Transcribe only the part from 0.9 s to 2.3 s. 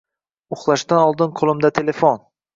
oldin qoʻlimda telefon.